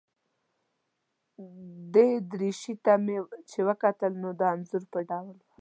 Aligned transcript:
دې 1.93 2.07
درویشي 2.31 2.73
ته 2.83 2.93
مې 3.03 3.17
چې 3.49 3.59
وکتل، 3.67 4.11
نو 4.21 4.29
د 4.39 4.41
انځور 4.53 4.83
په 4.91 4.99
ډول 5.09 5.35
وه. 5.37 5.45